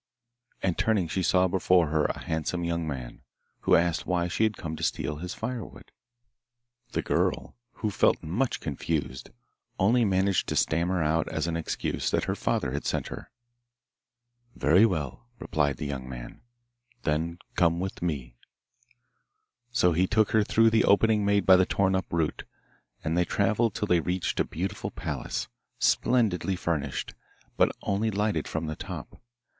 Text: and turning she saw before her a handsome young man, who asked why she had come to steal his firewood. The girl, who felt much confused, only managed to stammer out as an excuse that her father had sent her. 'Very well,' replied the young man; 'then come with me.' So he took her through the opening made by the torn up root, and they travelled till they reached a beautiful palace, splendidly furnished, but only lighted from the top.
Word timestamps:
and 0.63 0.79
turning 0.79 1.07
she 1.07 1.21
saw 1.21 1.47
before 1.47 1.89
her 1.89 2.05
a 2.05 2.21
handsome 2.23 2.63
young 2.63 2.87
man, 2.87 3.21
who 3.59 3.75
asked 3.75 4.07
why 4.07 4.27
she 4.27 4.43
had 4.43 4.57
come 4.57 4.75
to 4.75 4.81
steal 4.81 5.17
his 5.17 5.35
firewood. 5.35 5.91
The 6.93 7.03
girl, 7.03 7.55
who 7.73 7.91
felt 7.91 8.23
much 8.23 8.59
confused, 8.61 9.29
only 9.77 10.03
managed 10.03 10.47
to 10.47 10.55
stammer 10.55 11.03
out 11.03 11.27
as 11.29 11.45
an 11.45 11.55
excuse 11.55 12.09
that 12.09 12.23
her 12.23 12.33
father 12.33 12.71
had 12.71 12.83
sent 12.83 13.09
her. 13.09 13.29
'Very 14.55 14.87
well,' 14.87 15.27
replied 15.37 15.77
the 15.77 15.85
young 15.85 16.09
man; 16.09 16.41
'then 17.03 17.37
come 17.53 17.79
with 17.79 18.01
me.' 18.01 18.35
So 19.69 19.91
he 19.91 20.07
took 20.07 20.31
her 20.31 20.43
through 20.43 20.71
the 20.71 20.83
opening 20.83 21.23
made 21.23 21.45
by 21.45 21.57
the 21.57 21.65
torn 21.67 21.93
up 21.93 22.11
root, 22.11 22.43
and 23.03 23.15
they 23.15 23.23
travelled 23.25 23.75
till 23.75 23.87
they 23.87 23.99
reached 23.99 24.39
a 24.39 24.45
beautiful 24.45 24.89
palace, 24.89 25.47
splendidly 25.77 26.55
furnished, 26.55 27.13
but 27.55 27.71
only 27.83 28.09
lighted 28.09 28.47
from 28.47 28.65
the 28.65 28.75
top. 28.75 29.21